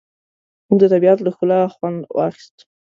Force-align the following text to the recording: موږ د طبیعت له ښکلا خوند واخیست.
موږ 0.67 0.77
د 0.81 0.83
طبیعت 0.93 1.19
له 1.21 1.29
ښکلا 1.35 1.59
خوند 1.73 1.99
واخیست. 2.17 2.55